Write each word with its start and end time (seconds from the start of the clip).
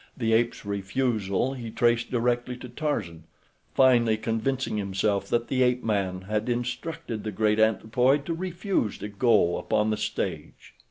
The 0.17 0.33
ape's 0.33 0.65
refusal 0.65 1.53
he 1.53 1.69
traced 1.69 2.09
directly 2.09 2.57
to 2.57 2.67
Tarzan, 2.67 3.25
finally 3.75 4.17
convincing 4.17 4.77
himself 4.77 5.27
that 5.29 5.47
the 5.47 5.61
ape 5.61 5.83
man 5.83 6.21
had 6.21 6.49
instructed 6.49 7.23
the 7.23 7.31
great 7.31 7.59
anthropoid 7.59 8.25
to 8.25 8.33
refuse 8.33 8.97
to 8.97 9.09
go 9.09 9.57
upon 9.59 9.91
the 9.91 9.97
stage. 9.97 10.73